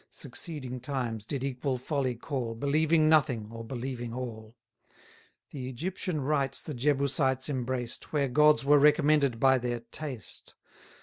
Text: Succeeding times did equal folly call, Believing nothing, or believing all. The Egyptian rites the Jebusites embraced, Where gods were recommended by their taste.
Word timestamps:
Succeeding 0.09 0.79
times 0.79 1.27
did 1.27 1.43
equal 1.43 1.77
folly 1.77 2.15
call, 2.15 2.55
Believing 2.55 3.07
nothing, 3.07 3.49
or 3.51 3.63
believing 3.63 4.15
all. 4.15 4.55
The 5.51 5.69
Egyptian 5.69 6.21
rites 6.21 6.59
the 6.59 6.73
Jebusites 6.73 7.49
embraced, 7.49 8.11
Where 8.11 8.27
gods 8.27 8.65
were 8.65 8.79
recommended 8.79 9.39
by 9.39 9.59
their 9.59 9.81
taste. 9.81 10.55